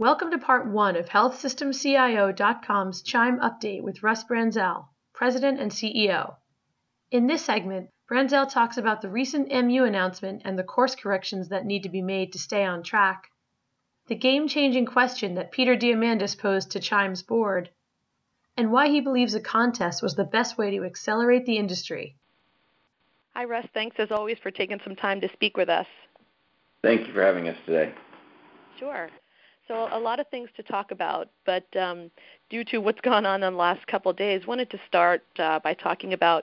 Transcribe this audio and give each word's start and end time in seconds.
Welcome 0.00 0.30
to 0.30 0.38
part 0.38 0.66
one 0.66 0.96
of 0.96 1.10
HealthSystemCIO.com's 1.10 3.02
Chime 3.02 3.38
Update 3.38 3.82
with 3.82 4.02
Russ 4.02 4.24
Branzell, 4.24 4.86
President 5.12 5.60
and 5.60 5.70
CEO. 5.70 6.36
In 7.10 7.26
this 7.26 7.44
segment, 7.44 7.90
Branzell 8.10 8.50
talks 8.50 8.78
about 8.78 9.02
the 9.02 9.10
recent 9.10 9.52
MU 9.52 9.84
announcement 9.84 10.40
and 10.46 10.58
the 10.58 10.64
course 10.64 10.94
corrections 10.94 11.50
that 11.50 11.66
need 11.66 11.82
to 11.82 11.90
be 11.90 12.00
made 12.00 12.32
to 12.32 12.38
stay 12.38 12.64
on 12.64 12.82
track, 12.82 13.24
the 14.06 14.14
game 14.14 14.48
changing 14.48 14.86
question 14.86 15.34
that 15.34 15.52
Peter 15.52 15.76
Diamandis 15.76 16.34
posed 16.38 16.70
to 16.70 16.80
Chime's 16.80 17.22
board, 17.22 17.68
and 18.56 18.72
why 18.72 18.88
he 18.88 19.02
believes 19.02 19.34
a 19.34 19.40
contest 19.40 20.02
was 20.02 20.14
the 20.14 20.24
best 20.24 20.56
way 20.56 20.70
to 20.70 20.84
accelerate 20.84 21.44
the 21.44 21.58
industry. 21.58 22.16
Hi, 23.34 23.44
Russ. 23.44 23.66
Thanks 23.74 23.96
as 23.98 24.10
always 24.10 24.38
for 24.38 24.50
taking 24.50 24.80
some 24.82 24.96
time 24.96 25.20
to 25.20 25.28
speak 25.28 25.58
with 25.58 25.68
us. 25.68 25.88
Thank 26.80 27.06
you 27.06 27.12
for 27.12 27.22
having 27.22 27.50
us 27.50 27.58
today. 27.66 27.92
Sure. 28.78 29.10
So 29.70 29.88
a 29.92 30.00
lot 30.00 30.18
of 30.18 30.26
things 30.32 30.48
to 30.56 30.64
talk 30.64 30.90
about, 30.90 31.28
but 31.46 31.64
um, 31.76 32.10
due 32.50 32.64
to 32.64 32.78
what's 32.78 33.00
gone 33.02 33.24
on 33.24 33.44
in 33.44 33.52
the 33.52 33.56
last 33.56 33.86
couple 33.86 34.10
of 34.10 34.16
days, 34.16 34.44
wanted 34.44 34.68
to 34.70 34.80
start 34.88 35.22
uh, 35.38 35.60
by 35.60 35.74
talking 35.74 36.12
about 36.12 36.42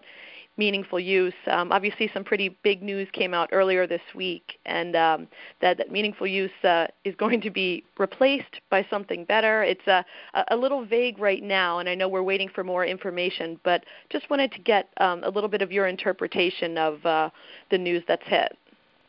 meaningful 0.56 0.98
use. 0.98 1.34
Um, 1.52 1.74
obviously, 1.74 2.10
some 2.14 2.24
pretty 2.24 2.56
big 2.64 2.82
news 2.82 3.10
came 3.12 3.34
out 3.34 3.50
earlier 3.52 3.86
this 3.86 4.02
week, 4.16 4.58
and 4.66 4.96
um, 4.96 5.28
that, 5.60 5.78
that, 5.78 5.92
meaningful 5.92 6.26
use 6.26 6.54
uh, 6.64 6.88
is 7.04 7.16
going 7.16 7.42
to 7.42 7.50
be 7.50 7.84
replaced 7.98 8.62
by 8.70 8.88
something 8.90 9.26
better. 9.26 9.62
It's 9.62 9.86
a, 9.88 10.06
a 10.48 10.56
little 10.56 10.86
vague 10.86 11.20
right 11.20 11.44
now, 11.44 11.80
and 11.80 11.90
I 11.90 11.96
know 11.96 12.08
we're 12.08 12.24
waiting 12.24 12.48
for 12.48 12.64
more 12.64 12.86
information, 12.86 13.60
but 13.66 13.84
just 14.10 14.30
wanted 14.30 14.54
to 14.54 14.60
get 14.60 14.88
um, 15.02 15.22
a 15.26 15.30
little 15.30 15.50
bit 15.50 15.62
of 15.62 15.70
your 15.70 15.88
interpretation 15.88 16.78
of 16.78 17.06
uh, 17.06 17.30
the 17.72 17.78
news 17.78 18.04
that's 18.08 18.26
hit. 18.26 18.58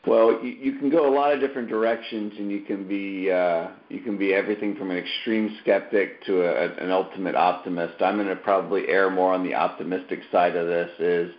Well, 0.07 0.41
you, 0.43 0.51
you 0.51 0.79
can 0.79 0.91
go 0.91 1.13
a 1.13 1.15
lot 1.15 1.33
of 1.33 1.41
different 1.41 1.69
directions, 1.69 2.33
and 2.39 2.51
you 2.51 2.61
can 2.61 2.87
be 2.87 3.31
uh, 3.31 3.69
you 3.89 4.01
can 4.01 4.17
be 4.17 4.33
everything 4.33 4.77
from 4.77 4.91
an 4.91 4.97
extreme 4.97 5.57
skeptic 5.61 6.25
to 6.25 6.43
a, 6.43 6.75
an 6.83 6.91
ultimate 6.91 7.35
optimist. 7.35 8.01
I'm 8.01 8.17
going 8.17 8.29
to 8.29 8.37
probably 8.37 8.89
err 8.89 9.11
more 9.11 9.35
on 9.35 9.43
the 9.43 9.55
optimistic 9.55 10.21
side 10.31 10.57
of 10.57 10.67
this. 10.67 10.91
Is 10.99 11.35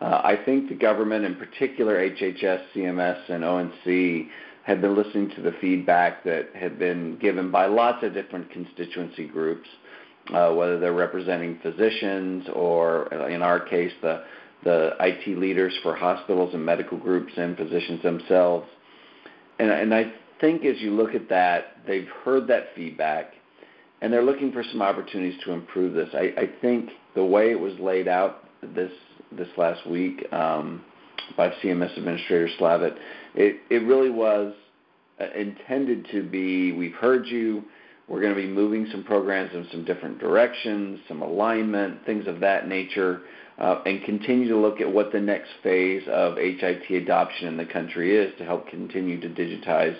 uh, 0.00 0.22
I 0.24 0.36
think 0.44 0.68
the 0.68 0.74
government, 0.74 1.24
in 1.24 1.34
particular 1.34 1.96
HHS, 2.10 2.62
CMS, 2.74 3.28
and 3.28 3.44
ONC, 3.44 4.28
have 4.62 4.80
been 4.80 4.96
listening 4.96 5.30
to 5.30 5.42
the 5.42 5.52
feedback 5.60 6.24
that 6.24 6.48
had 6.54 6.78
been 6.78 7.18
given 7.18 7.50
by 7.50 7.66
lots 7.66 8.04
of 8.04 8.14
different 8.14 8.50
constituency 8.50 9.26
groups, 9.26 9.68
uh, 10.32 10.52
whether 10.52 10.78
they're 10.78 10.92
representing 10.92 11.58
physicians 11.62 12.46
or, 12.54 13.06
in 13.28 13.42
our 13.42 13.60
case, 13.60 13.92
the 14.02 14.24
the 14.64 14.90
IT 15.00 15.38
leaders 15.38 15.74
for 15.82 15.94
hospitals 15.94 16.54
and 16.54 16.64
medical 16.64 16.98
groups 16.98 17.32
and 17.36 17.56
physicians 17.56 18.02
themselves. 18.02 18.66
And, 19.58 19.70
and 19.70 19.94
I 19.94 20.12
think 20.40 20.64
as 20.64 20.80
you 20.80 20.94
look 20.94 21.14
at 21.14 21.28
that, 21.28 21.78
they've 21.86 22.08
heard 22.24 22.46
that 22.48 22.68
feedback 22.74 23.34
and 24.00 24.12
they're 24.12 24.24
looking 24.24 24.52
for 24.52 24.62
some 24.70 24.82
opportunities 24.82 25.38
to 25.44 25.52
improve 25.52 25.94
this. 25.94 26.08
I, 26.14 26.32
I 26.36 26.50
think 26.60 26.90
the 27.14 27.24
way 27.24 27.50
it 27.50 27.58
was 27.58 27.74
laid 27.80 28.08
out 28.08 28.44
this 28.74 28.92
this 29.32 29.48
last 29.58 29.86
week 29.86 30.26
um, 30.32 30.82
by 31.36 31.50
CMS 31.62 31.94
Administrator 31.98 32.48
Slavitt, 32.58 32.96
it, 33.34 33.56
it 33.68 33.82
really 33.82 34.08
was 34.08 34.54
uh, 35.20 35.26
intended 35.36 36.06
to 36.12 36.22
be 36.22 36.72
we've 36.72 36.94
heard 36.94 37.26
you, 37.26 37.62
we're 38.08 38.20
going 38.20 38.34
to 38.34 38.40
be 38.40 38.48
moving 38.48 38.88
some 38.90 39.04
programs 39.04 39.52
in 39.54 39.66
some 39.70 39.84
different 39.84 40.18
directions, 40.18 40.98
some 41.08 41.22
alignment, 41.22 42.04
things 42.06 42.26
of 42.26 42.40
that 42.40 42.66
nature 42.66 43.22
uh, 43.58 43.82
and 43.86 44.04
continue 44.04 44.48
to 44.48 44.56
look 44.56 44.80
at 44.80 44.90
what 44.90 45.12
the 45.12 45.20
next 45.20 45.50
phase 45.62 46.02
of 46.08 46.36
HIT 46.36 46.90
adoption 46.90 47.48
in 47.48 47.56
the 47.56 47.66
country 47.66 48.16
is 48.16 48.32
to 48.38 48.44
help 48.44 48.68
continue 48.68 49.20
to 49.20 49.28
digitize 49.28 49.96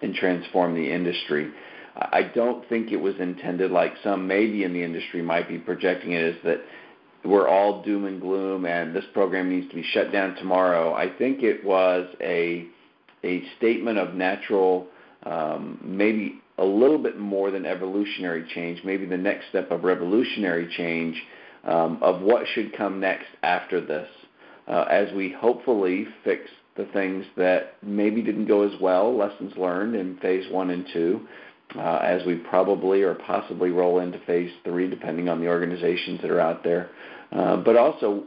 and 0.00 0.14
transform 0.14 0.74
the 0.74 0.90
industry. 0.92 1.50
I 1.94 2.22
don't 2.34 2.66
think 2.70 2.90
it 2.90 2.96
was 2.96 3.14
intended 3.20 3.70
like 3.70 3.92
some 4.02 4.26
maybe 4.26 4.64
in 4.64 4.72
the 4.72 4.82
industry 4.82 5.20
might 5.20 5.46
be 5.46 5.58
projecting 5.58 6.12
it 6.12 6.36
as 6.36 6.42
that 6.42 6.60
we're 7.24 7.46
all 7.46 7.82
doom 7.82 8.06
and 8.06 8.20
gloom 8.20 8.64
and 8.64 8.96
this 8.96 9.04
program 9.12 9.50
needs 9.50 9.68
to 9.68 9.74
be 9.74 9.84
shut 9.92 10.10
down 10.10 10.34
tomorrow. 10.36 10.94
I 10.94 11.14
think 11.16 11.42
it 11.42 11.62
was 11.64 12.08
a 12.20 12.66
a 13.24 13.44
statement 13.56 13.98
of 13.98 14.14
natural, 14.14 14.88
um, 15.22 15.78
maybe 15.84 16.41
a 16.58 16.64
little 16.64 16.98
bit 16.98 17.18
more 17.18 17.50
than 17.50 17.64
evolutionary 17.66 18.46
change, 18.54 18.82
maybe 18.84 19.06
the 19.06 19.16
next 19.16 19.48
step 19.48 19.70
of 19.70 19.84
revolutionary 19.84 20.68
change 20.76 21.20
um, 21.64 21.98
of 22.02 22.20
what 22.20 22.46
should 22.54 22.76
come 22.76 23.00
next 23.00 23.26
after 23.42 23.80
this 23.80 24.08
uh, 24.68 24.86
as 24.90 25.12
we 25.14 25.32
hopefully 25.32 26.06
fix 26.24 26.48
the 26.76 26.84
things 26.86 27.24
that 27.36 27.76
maybe 27.82 28.22
didn't 28.22 28.46
go 28.46 28.62
as 28.62 28.80
well, 28.80 29.16
lessons 29.16 29.52
learned 29.56 29.94
in 29.94 30.16
phase 30.18 30.50
one 30.50 30.70
and 30.70 30.86
two, 30.92 31.26
uh, 31.76 31.98
as 32.02 32.24
we 32.26 32.36
probably 32.36 33.02
or 33.02 33.14
possibly 33.14 33.70
roll 33.70 33.98
into 33.98 34.18
phase 34.20 34.50
three, 34.64 34.88
depending 34.88 35.28
on 35.28 35.40
the 35.40 35.48
organizations 35.48 36.20
that 36.22 36.30
are 36.30 36.40
out 36.40 36.62
there. 36.64 36.90
Uh, 37.30 37.56
but 37.56 37.76
also, 37.76 38.24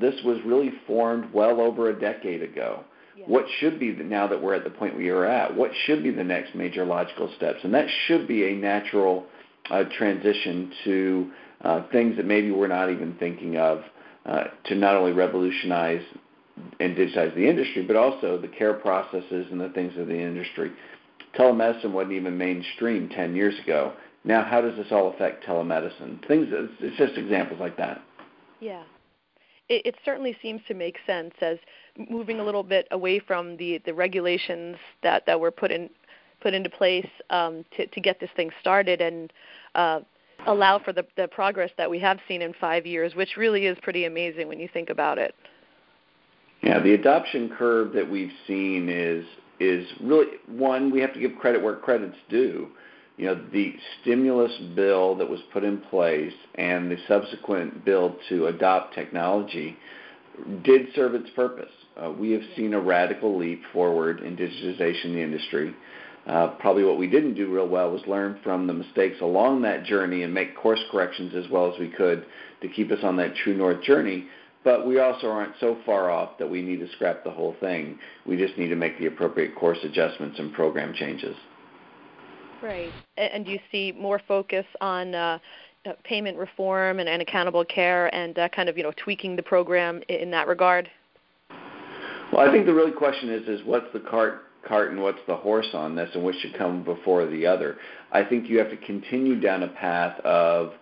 this 0.00 0.14
was 0.24 0.38
really 0.44 0.72
formed 0.86 1.32
well 1.32 1.60
over 1.60 1.90
a 1.90 2.00
decade 2.00 2.42
ago. 2.42 2.84
What 3.26 3.44
should 3.58 3.78
be 3.78 3.92
the, 3.92 4.04
now 4.04 4.26
that 4.26 4.40
we're 4.40 4.54
at 4.54 4.64
the 4.64 4.70
point 4.70 4.96
we 4.96 5.08
are 5.10 5.24
at? 5.24 5.56
What 5.56 5.70
should 5.84 6.02
be 6.02 6.10
the 6.10 6.24
next 6.24 6.54
major 6.54 6.84
logical 6.84 7.32
steps? 7.36 7.60
And 7.64 7.74
that 7.74 7.86
should 8.06 8.26
be 8.26 8.44
a 8.48 8.54
natural 8.54 9.26
uh, 9.70 9.84
transition 9.96 10.72
to 10.84 11.30
uh, 11.62 11.82
things 11.92 12.16
that 12.16 12.26
maybe 12.26 12.50
we're 12.50 12.68
not 12.68 12.90
even 12.90 13.14
thinking 13.18 13.56
of 13.56 13.82
uh, 14.26 14.44
to 14.64 14.74
not 14.74 14.96
only 14.96 15.12
revolutionize 15.12 16.02
and 16.78 16.96
digitize 16.96 17.34
the 17.34 17.48
industry, 17.48 17.82
but 17.82 17.96
also 17.96 18.38
the 18.38 18.48
care 18.48 18.74
processes 18.74 19.46
and 19.50 19.60
the 19.60 19.70
things 19.70 19.96
of 19.96 20.06
the 20.06 20.18
industry. 20.18 20.72
Telemedicine 21.38 21.92
wasn't 21.92 22.12
even 22.12 22.36
mainstream 22.36 23.08
10 23.08 23.34
years 23.34 23.58
ago. 23.60 23.92
Now, 24.24 24.44
how 24.44 24.60
does 24.60 24.76
this 24.76 24.88
all 24.90 25.12
affect 25.12 25.44
telemedicine? 25.46 26.26
Things, 26.26 26.48
it's 26.50 26.96
just 26.96 27.16
examples 27.16 27.60
like 27.60 27.76
that. 27.78 28.02
Yeah. 28.60 28.82
It, 29.68 29.82
it 29.86 29.94
certainly 30.04 30.36
seems 30.42 30.60
to 30.68 30.74
make 30.74 30.96
sense 31.06 31.32
as 31.40 31.58
moving 32.08 32.40
a 32.40 32.44
little 32.44 32.62
bit 32.62 32.86
away 32.90 33.18
from 33.18 33.56
the, 33.56 33.78
the 33.84 33.92
regulations 33.92 34.76
that, 35.02 35.26
that 35.26 35.38
were 35.38 35.50
put 35.50 35.70
in 35.70 35.90
put 36.40 36.54
into 36.54 36.70
place 36.70 37.06
um, 37.28 37.64
to, 37.76 37.86
to 37.88 38.00
get 38.00 38.18
this 38.18 38.30
thing 38.34 38.50
started 38.60 39.02
and 39.02 39.30
uh, 39.74 40.00
allow 40.46 40.78
for 40.78 40.92
the, 40.92 41.04
the 41.16 41.28
progress 41.28 41.70
that 41.76 41.90
we 41.90 41.98
have 41.98 42.18
seen 42.26 42.42
in 42.42 42.54
five 42.54 42.86
years, 42.86 43.14
which 43.14 43.36
really 43.36 43.66
is 43.66 43.76
pretty 43.82 44.06
amazing 44.06 44.48
when 44.48 44.58
you 44.58 44.68
think 44.72 44.90
about 44.90 45.18
it. 45.18 45.34
Yeah, 46.62 46.80
the 46.80 46.94
adoption 46.94 47.50
curve 47.56 47.92
that 47.92 48.08
we've 48.08 48.32
seen 48.46 48.88
is 48.88 49.24
is 49.60 49.86
really 50.02 50.26
one 50.46 50.90
we 50.90 51.00
have 51.00 51.12
to 51.12 51.20
give 51.20 51.32
credit 51.38 51.62
where 51.62 51.76
credit's 51.76 52.16
due. 52.30 52.68
You 53.18 53.26
know, 53.26 53.44
the 53.52 53.74
stimulus 54.00 54.52
bill 54.74 55.14
that 55.16 55.28
was 55.28 55.40
put 55.52 55.64
in 55.64 55.78
place 55.78 56.32
and 56.54 56.90
the 56.90 56.96
subsequent 57.06 57.84
bill 57.84 58.16
to 58.30 58.46
adopt 58.46 58.94
technology 58.94 59.76
did 60.64 60.86
serve 60.94 61.14
its 61.14 61.28
purpose. 61.36 61.70
Uh, 61.96 62.10
we 62.10 62.30
have 62.32 62.42
seen 62.56 62.74
a 62.74 62.80
radical 62.80 63.36
leap 63.36 63.62
forward 63.72 64.20
in 64.20 64.36
digitization 64.36 65.06
in 65.06 65.14
the 65.14 65.22
industry. 65.22 65.74
Uh, 66.26 66.48
probably 66.58 66.84
what 66.84 66.98
we 66.98 67.06
didn't 67.06 67.34
do 67.34 67.52
real 67.52 67.66
well 67.66 67.90
was 67.90 68.02
learn 68.06 68.38
from 68.44 68.66
the 68.66 68.72
mistakes 68.72 69.20
along 69.20 69.62
that 69.62 69.84
journey 69.84 70.22
and 70.22 70.32
make 70.32 70.56
course 70.56 70.80
corrections 70.90 71.34
as 71.34 71.50
well 71.50 71.72
as 71.72 71.78
we 71.80 71.88
could 71.88 72.26
to 72.60 72.68
keep 72.68 72.90
us 72.90 72.98
on 73.02 73.16
that 73.16 73.34
true 73.36 73.56
north 73.56 73.82
journey. 73.82 74.26
But 74.62 74.86
we 74.86 75.00
also 75.00 75.28
aren't 75.28 75.54
so 75.58 75.78
far 75.86 76.10
off 76.10 76.36
that 76.38 76.48
we 76.48 76.60
need 76.60 76.80
to 76.80 76.88
scrap 76.92 77.24
the 77.24 77.30
whole 77.30 77.56
thing. 77.60 77.98
We 78.26 78.36
just 78.36 78.58
need 78.58 78.68
to 78.68 78.76
make 78.76 78.98
the 78.98 79.06
appropriate 79.06 79.54
course 79.54 79.78
adjustments 79.82 80.38
and 80.38 80.52
program 80.52 80.92
changes. 80.92 81.34
Right. 82.62 82.92
And 83.16 83.46
do 83.46 83.52
you 83.52 83.58
see 83.72 83.92
more 83.92 84.20
focus 84.28 84.66
on 84.82 85.14
uh, 85.14 85.38
uh, 85.86 85.92
payment 86.04 86.36
reform 86.36 86.98
and, 87.00 87.08
and, 87.08 87.22
accountable 87.22 87.64
care 87.64 88.14
and 88.14 88.38
uh, 88.38 88.50
kind 88.50 88.68
of 88.68 88.76
you 88.76 88.82
know 88.82 88.92
tweaking 89.02 89.34
the 89.34 89.42
program 89.42 90.02
in 90.10 90.30
that 90.32 90.46
regard? 90.46 90.90
Well, 92.32 92.48
I 92.48 92.52
think 92.52 92.66
the 92.66 92.74
real 92.74 92.92
question 92.92 93.30
is 93.30 93.48
is 93.48 93.66
what's 93.66 93.92
the 93.92 94.00
cart 94.00 94.44
cart 94.66 94.92
and 94.92 95.02
what's 95.02 95.18
the 95.26 95.36
horse 95.36 95.68
on 95.74 95.96
this 95.96 96.10
and 96.14 96.24
which 96.24 96.36
should 96.36 96.56
come 96.56 96.84
before 96.84 97.26
the 97.26 97.46
other. 97.46 97.78
I 98.12 98.22
think 98.24 98.48
you 98.48 98.58
have 98.58 98.70
to 98.70 98.76
continue 98.76 99.40
down 99.40 99.62
a 99.62 99.68
path 99.68 100.20
of 100.20 100.72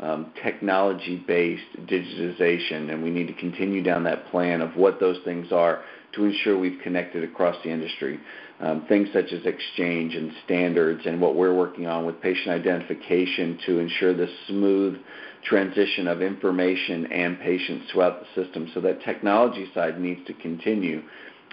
um, 0.00 0.32
technology 0.42 1.16
based 1.26 1.86
digitization, 1.86 2.92
and 2.92 3.02
we 3.02 3.10
need 3.10 3.26
to 3.28 3.34
continue 3.34 3.82
down 3.82 4.04
that 4.04 4.30
plan 4.30 4.60
of 4.60 4.76
what 4.76 5.00
those 5.00 5.18
things 5.24 5.50
are 5.50 5.82
to 6.14 6.24
ensure 6.24 6.58
we've 6.58 6.80
connected 6.82 7.24
across 7.24 7.56
the 7.64 7.70
industry. 7.70 8.20
Um, 8.60 8.86
things 8.88 9.08
such 9.12 9.32
as 9.32 9.44
exchange 9.46 10.14
and 10.14 10.32
standards, 10.44 11.02
and 11.06 11.20
what 11.20 11.36
we're 11.36 11.54
working 11.54 11.86
on 11.86 12.04
with 12.04 12.20
patient 12.20 12.48
identification 12.48 13.58
to 13.66 13.78
ensure 13.78 14.14
the 14.14 14.28
smooth 14.48 14.98
transition 15.44 16.08
of 16.08 16.22
information 16.22 17.06
and 17.06 17.38
patients 17.40 17.90
throughout 17.90 18.20
the 18.20 18.42
system. 18.42 18.70
So 18.74 18.80
that 18.80 19.02
technology 19.02 19.70
side 19.74 20.00
needs 20.00 20.26
to 20.26 20.34
continue. 20.34 21.02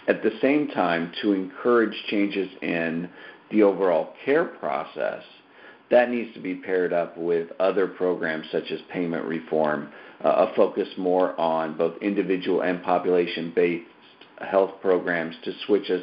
At 0.08 0.22
the 0.22 0.32
same 0.42 0.68
time, 0.68 1.12
to 1.22 1.34
encourage 1.34 1.96
changes 2.08 2.50
in 2.62 3.10
the 3.52 3.64
overall 3.64 4.14
care 4.24 4.46
process, 4.46 5.24
that 5.92 6.10
needs 6.10 6.34
to 6.34 6.40
be 6.40 6.56
paired 6.56 6.94
up 6.94 7.18
with 7.18 7.50
other 7.60 7.88
programs 7.88 8.46
such 8.52 8.72
as 8.72 8.80
payment 8.92 9.26
reform, 9.26 9.90
uh, 10.24 10.48
a 10.50 10.56
focus 10.56 10.88
more 10.98 11.40
on 11.40 11.78
both 11.78 12.02
individual 12.02 12.62
and 12.62 12.82
population 12.84 13.52
based 13.56 13.86
health 14.42 14.72
programs 14.82 15.36
to 15.44 15.52
switch 15.66 15.90
us 15.90 16.02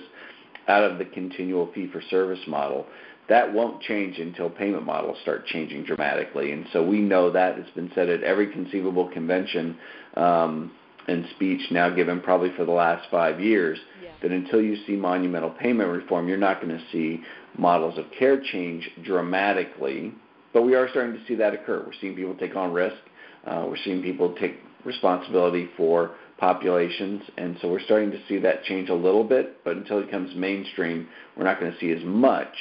out 0.68 0.84
of 0.84 0.98
the 0.98 1.04
continual 1.04 1.70
fee 1.74 1.88
for 1.92 2.00
service 2.10 2.40
model. 2.46 2.86
That 3.28 3.52
won't 3.52 3.80
change 3.82 4.18
until 4.18 4.50
payment 4.50 4.84
models 4.84 5.16
start 5.22 5.46
changing 5.46 5.84
dramatically. 5.84 6.52
And 6.52 6.66
so 6.72 6.82
we 6.82 7.00
know 7.00 7.30
that 7.30 7.58
it's 7.58 7.70
been 7.70 7.90
said 7.94 8.08
at 8.08 8.22
every 8.22 8.52
conceivable 8.52 9.08
convention 9.08 9.76
um, 10.16 10.72
and 11.08 11.24
speech 11.36 11.60
now 11.70 11.88
given 11.90 12.20
probably 12.20 12.50
for 12.56 12.64
the 12.64 12.72
last 12.72 13.08
five 13.10 13.40
years 13.40 13.78
yeah. 14.02 14.10
that 14.22 14.32
until 14.32 14.60
you 14.60 14.76
see 14.86 14.92
monumental 14.92 15.50
payment 15.50 15.88
reform, 15.88 16.28
you're 16.28 16.36
not 16.36 16.60
going 16.60 16.76
to 16.76 16.84
see 16.90 17.22
models 17.56 17.98
of 17.98 18.06
care 18.18 18.40
change 18.40 18.88
dramatically. 19.04 20.12
But 20.52 20.62
we 20.62 20.74
are 20.74 20.88
starting 20.90 21.14
to 21.14 21.26
see 21.26 21.34
that 21.36 21.54
occur. 21.54 21.82
We're 21.86 21.92
seeing 22.00 22.14
people 22.14 22.34
take 22.34 22.56
on 22.56 22.72
risk. 22.72 22.96
Uh, 23.46 23.66
we're 23.68 23.78
seeing 23.84 24.02
people 24.02 24.34
take 24.38 24.58
responsibility 24.84 25.70
for 25.76 26.12
populations, 26.38 27.22
and 27.36 27.56
so 27.60 27.68
we're 27.68 27.80
starting 27.80 28.10
to 28.10 28.18
see 28.28 28.38
that 28.38 28.64
change 28.64 28.88
a 28.88 28.94
little 28.94 29.24
bit. 29.24 29.64
But 29.64 29.76
until 29.76 30.00
it 30.00 30.10
comes 30.10 30.34
mainstream, 30.34 31.08
we're 31.36 31.44
not 31.44 31.60
going 31.60 31.72
to 31.72 31.78
see 31.78 31.92
as 31.92 32.04
much 32.04 32.52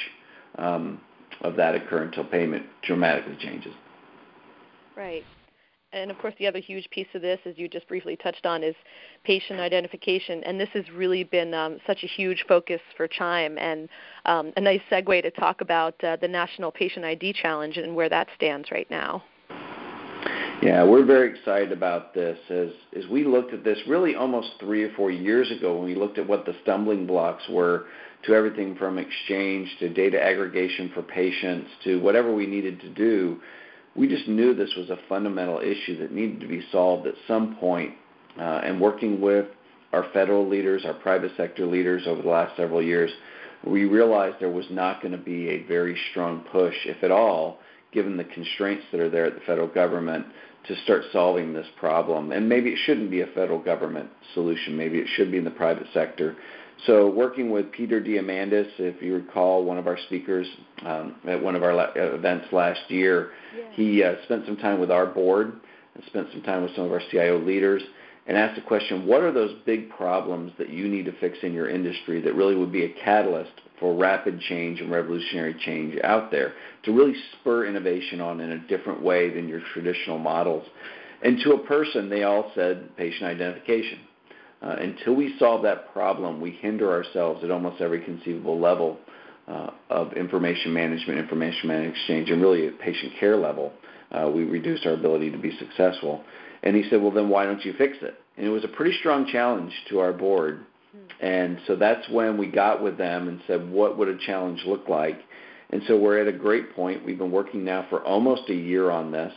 um, 0.58 1.00
of 1.40 1.56
that 1.56 1.74
occur 1.74 2.02
until 2.02 2.24
payment 2.24 2.66
dramatically 2.82 3.36
changes. 3.40 3.72
Right. 4.96 5.24
And 5.94 6.10
of 6.10 6.18
course, 6.18 6.34
the 6.38 6.46
other 6.46 6.58
huge 6.58 6.88
piece 6.90 7.08
of 7.14 7.20
this, 7.20 7.38
as 7.44 7.58
you 7.58 7.68
just 7.68 7.86
briefly 7.86 8.16
touched 8.16 8.46
on, 8.46 8.62
is 8.62 8.74
patient 9.24 9.60
identification. 9.60 10.42
And 10.44 10.58
this 10.58 10.70
has 10.72 10.84
really 10.90 11.22
been 11.22 11.52
um, 11.52 11.78
such 11.86 12.02
a 12.02 12.06
huge 12.06 12.44
focus 12.48 12.80
for 12.96 13.06
Chime, 13.06 13.58
and 13.58 13.88
um, 14.24 14.52
a 14.56 14.60
nice 14.60 14.80
segue 14.90 15.22
to 15.22 15.30
talk 15.30 15.60
about 15.60 16.02
uh, 16.02 16.16
the 16.16 16.28
National 16.28 16.70
Patient 16.70 17.04
ID 17.04 17.34
Challenge 17.34 17.76
and 17.76 17.94
where 17.94 18.08
that 18.08 18.28
stands 18.36 18.70
right 18.70 18.90
now. 18.90 19.22
Yeah, 20.62 20.84
we're 20.84 21.04
very 21.04 21.28
excited 21.28 21.72
about 21.72 22.14
this. 22.14 22.38
As 22.48 22.68
as 22.96 23.06
we 23.10 23.24
looked 23.24 23.52
at 23.52 23.64
this, 23.64 23.78
really 23.88 24.14
almost 24.14 24.48
three 24.60 24.84
or 24.84 24.92
four 24.94 25.10
years 25.10 25.50
ago, 25.50 25.74
when 25.74 25.84
we 25.84 25.96
looked 25.96 26.18
at 26.18 26.26
what 26.26 26.46
the 26.46 26.54
stumbling 26.62 27.04
blocks 27.04 27.42
were 27.50 27.86
to 28.24 28.34
everything 28.34 28.76
from 28.76 28.98
exchange 28.98 29.68
to 29.80 29.88
data 29.88 30.22
aggregation 30.22 30.90
for 30.94 31.02
patients 31.02 31.68
to 31.84 32.00
whatever 32.00 32.34
we 32.34 32.46
needed 32.46 32.80
to 32.80 32.88
do, 32.90 33.40
we 33.94 34.08
just 34.08 34.28
knew 34.28 34.54
this 34.54 34.74
was 34.76 34.90
a 34.90 34.98
fundamental 35.08 35.58
issue 35.58 35.98
that 35.98 36.12
needed 36.12 36.40
to 36.40 36.46
be 36.46 36.64
solved 36.70 37.06
at 37.06 37.14
some 37.26 37.56
point. 37.56 37.94
Uh, 38.38 38.62
and 38.64 38.80
working 38.80 39.20
with 39.20 39.46
our 39.92 40.06
federal 40.14 40.48
leaders, 40.48 40.84
our 40.86 40.94
private 40.94 41.32
sector 41.36 41.66
leaders 41.66 42.04
over 42.06 42.22
the 42.22 42.28
last 42.28 42.56
several 42.56 42.82
years, 42.82 43.10
we 43.64 43.84
realized 43.84 44.36
there 44.40 44.50
was 44.50 44.64
not 44.70 45.02
going 45.02 45.12
to 45.12 45.18
be 45.18 45.50
a 45.50 45.62
very 45.64 45.96
strong 46.10 46.40
push, 46.50 46.74
if 46.86 47.02
at 47.04 47.10
all, 47.10 47.58
given 47.92 48.16
the 48.16 48.24
constraints 48.24 48.84
that 48.90 49.00
are 49.00 49.10
there 49.10 49.26
at 49.26 49.34
the 49.34 49.40
federal 49.42 49.68
government 49.68 50.26
to 50.66 50.76
start 50.84 51.02
solving 51.12 51.52
this 51.52 51.66
problem. 51.76 52.32
And 52.32 52.48
maybe 52.48 52.70
it 52.70 52.78
shouldn't 52.84 53.10
be 53.10 53.20
a 53.20 53.26
federal 53.26 53.58
government 53.58 54.08
solution. 54.34 54.76
Maybe 54.76 54.98
it 54.98 55.08
should 55.14 55.30
be 55.30 55.38
in 55.38 55.44
the 55.44 55.50
private 55.50 55.86
sector. 55.92 56.36
So, 56.86 57.08
working 57.08 57.50
with 57.50 57.70
Peter 57.70 58.00
Diamandis, 58.00 58.68
if 58.78 59.00
you 59.00 59.14
recall, 59.14 59.64
one 59.64 59.78
of 59.78 59.86
our 59.86 59.98
speakers 60.06 60.46
um, 60.84 61.14
at 61.28 61.40
one 61.40 61.54
of 61.54 61.62
our 61.62 61.74
la- 61.74 61.92
events 61.94 62.46
last 62.50 62.80
year, 62.88 63.30
yeah. 63.56 63.64
he 63.72 64.02
uh, 64.02 64.14
spent 64.24 64.46
some 64.46 64.56
time 64.56 64.80
with 64.80 64.90
our 64.90 65.06
board 65.06 65.60
and 65.94 66.04
spent 66.06 66.28
some 66.32 66.42
time 66.42 66.62
with 66.62 66.74
some 66.74 66.84
of 66.84 66.92
our 66.92 67.02
CIO 67.10 67.38
leaders 67.38 67.82
and 68.26 68.36
asked 68.36 68.56
the 68.56 68.66
question 68.66 69.06
what 69.06 69.20
are 69.22 69.32
those 69.32 69.54
big 69.66 69.90
problems 69.90 70.52
that 70.58 70.70
you 70.70 70.88
need 70.88 71.04
to 71.04 71.12
fix 71.20 71.38
in 71.42 71.52
your 71.52 71.68
industry 71.68 72.20
that 72.20 72.34
really 72.34 72.56
would 72.56 72.72
be 72.72 72.84
a 72.84 72.92
catalyst 73.04 73.52
for 73.78 73.96
rapid 73.96 74.40
change 74.40 74.80
and 74.80 74.90
revolutionary 74.90 75.54
change 75.64 75.96
out 76.04 76.30
there 76.30 76.54
to 76.84 76.92
really 76.92 77.14
spur 77.32 77.66
innovation 77.66 78.20
on 78.20 78.40
in 78.40 78.52
a 78.52 78.68
different 78.68 79.02
way 79.02 79.30
than 79.30 79.48
your 79.48 79.60
traditional 79.72 80.18
models? 80.18 80.66
And 81.22 81.38
to 81.44 81.52
a 81.52 81.58
person, 81.66 82.08
they 82.08 82.24
all 82.24 82.50
said 82.54 82.96
patient 82.96 83.24
identification 83.24 84.00
uh, 84.62 84.76
until 84.78 85.14
we 85.14 85.34
solve 85.38 85.62
that 85.62 85.92
problem, 85.92 86.40
we 86.40 86.52
hinder 86.52 86.90
ourselves 86.92 87.42
at 87.42 87.50
almost 87.50 87.80
every 87.80 88.00
conceivable 88.04 88.60
level 88.60 88.98
uh, 89.48 89.70
of 89.90 90.12
information 90.12 90.72
management, 90.72 91.18
information 91.18 91.68
management 91.68 91.96
exchange, 91.96 92.30
and 92.30 92.40
really 92.40 92.66
at 92.68 92.78
patient 92.78 93.12
care 93.18 93.36
level. 93.36 93.72
Uh, 94.12 94.30
we 94.32 94.44
reduce 94.44 94.84
our 94.86 94.92
ability 94.92 95.30
to 95.30 95.38
be 95.38 95.56
successful. 95.58 96.22
And 96.62 96.76
he 96.76 96.88
said, 96.88 97.02
Well, 97.02 97.10
then 97.10 97.28
why 97.28 97.44
don't 97.44 97.64
you 97.64 97.72
fix 97.76 97.96
it? 98.02 98.14
And 98.36 98.46
it 98.46 98.50
was 98.50 98.64
a 98.64 98.68
pretty 98.68 98.96
strong 98.98 99.26
challenge 99.26 99.72
to 99.88 99.98
our 99.98 100.12
board. 100.12 100.64
Hmm. 100.92 101.24
And 101.24 101.58
so 101.66 101.74
that's 101.74 102.08
when 102.08 102.38
we 102.38 102.46
got 102.46 102.82
with 102.82 102.96
them 102.96 103.28
and 103.28 103.40
said, 103.46 103.68
What 103.68 103.98
would 103.98 104.08
a 104.08 104.18
challenge 104.18 104.62
look 104.64 104.88
like? 104.88 105.18
And 105.70 105.82
so 105.88 105.98
we're 105.98 106.20
at 106.20 106.28
a 106.28 106.38
great 106.38 106.76
point. 106.76 107.04
We've 107.04 107.18
been 107.18 107.32
working 107.32 107.64
now 107.64 107.86
for 107.88 108.04
almost 108.04 108.48
a 108.50 108.54
year 108.54 108.90
on 108.90 109.10
this. 109.10 109.32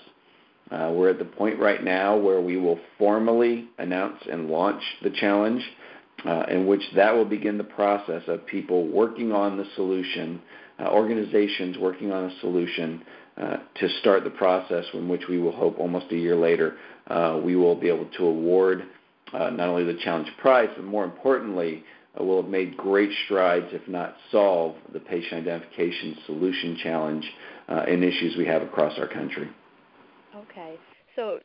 Uh, 0.72 0.92
we're 0.94 1.10
at 1.10 1.20
the 1.20 1.26
point 1.26 1.60
right 1.60 1.84
now 1.84 2.18
where 2.18 2.42
we 2.42 2.58
will 2.58 2.80
formally 2.98 3.70
announce 3.78 4.18
and 4.30 4.50
launch 4.50 4.82
the 5.04 5.12
challenge, 5.12 5.64
uh, 6.26 6.46
in 6.50 6.66
which 6.66 6.82
that 6.96 7.14
will 7.14 7.26
begin 7.26 7.58
the 7.58 7.64
process 7.64 8.24
of 8.28 8.46
people 8.48 8.88
working 8.88 9.32
on 9.32 9.58
the 9.58 9.66
solution, 9.76 10.42
uh, 10.80 10.90
organizations 10.90 11.78
working 11.78 12.12
on 12.12 12.26
a 12.26 12.40
solution 12.40 13.04
uh, 13.38 13.58
to 13.76 13.88
start 14.00 14.24
the 14.24 14.30
process, 14.30 14.86
in 14.94 15.08
which 15.08 15.28
we 15.30 15.38
will 15.38 15.52
hope 15.52 15.78
almost 15.78 16.08
a 16.12 16.16
year 16.16 16.36
later 16.36 16.78
uh, 17.08 17.40
we 17.44 17.56
will 17.56 17.76
be 17.76 17.88
able 17.88 18.10
to 18.18 18.26
award 18.26 18.86
uh, 19.34 19.52
not 19.52 19.68
only 19.68 19.84
the 19.84 20.00
challenge 20.04 20.30
prize, 20.40 20.70
but 20.76 20.86
more 20.86 21.04
importantly, 21.04 21.84
we'll 22.20 22.42
have 22.42 22.50
made 22.50 22.76
great 22.78 23.12
strides, 23.26 23.68
if 23.72 23.88
not 23.88 24.16
solve, 24.32 24.76
the 24.94 25.00
patient 25.00 25.48
identification 25.48 26.18
solution 26.26 26.78
challenge 26.82 27.30
in 27.88 28.04
issues 28.04 28.38
we 28.38 28.46
have 28.46 28.62
across 28.62 28.98
our 28.98 29.08
country. 29.08 29.50
Okay. 30.36 30.78
So, 31.16 31.40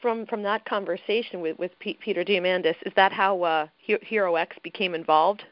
from 0.00 0.24
from 0.26 0.42
that 0.42 0.64
conversation 0.64 1.40
with 1.40 1.58
with 1.58 1.72
Peter 1.78 2.24
Diamandis, 2.24 2.76
is 2.86 2.92
that 2.96 3.12
how 3.12 3.42
uh, 3.42 3.66
HeroX 3.86 4.62
became 4.62 4.94
involved? 4.94 5.42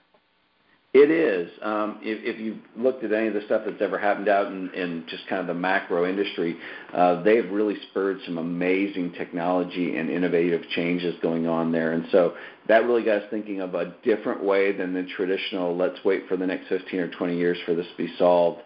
It 0.92 1.08
is. 1.08 1.48
Um, 1.62 2.00
if, 2.02 2.18
if 2.24 2.40
you've 2.40 2.58
looked 2.76 3.04
at 3.04 3.12
any 3.12 3.28
of 3.28 3.34
the 3.34 3.42
stuff 3.42 3.62
that's 3.64 3.80
ever 3.80 3.96
happened 3.96 4.28
out 4.28 4.48
in, 4.48 4.70
in 4.74 5.04
just 5.08 5.24
kind 5.28 5.40
of 5.40 5.46
the 5.46 5.54
macro 5.54 6.04
industry, 6.04 6.56
uh, 6.92 7.22
they've 7.22 7.48
really 7.48 7.76
spurred 7.90 8.18
some 8.26 8.38
amazing 8.38 9.12
technology 9.12 9.96
and 9.96 10.10
innovative 10.10 10.62
changes 10.74 11.14
going 11.22 11.46
on 11.46 11.70
there. 11.70 11.92
And 11.92 12.06
so 12.10 12.34
that 12.66 12.86
really 12.86 13.04
got 13.04 13.22
us 13.22 13.30
thinking 13.30 13.60
of 13.60 13.76
a 13.76 13.94
different 14.02 14.42
way 14.42 14.72
than 14.72 14.92
the 14.92 15.06
traditional, 15.16 15.76
let's 15.76 16.04
wait 16.04 16.26
for 16.26 16.36
the 16.36 16.46
next 16.46 16.66
15 16.66 16.98
or 16.98 17.08
20 17.08 17.36
years 17.36 17.58
for 17.64 17.76
this 17.76 17.86
to 17.86 17.96
be 17.96 18.12
solved 18.18 18.60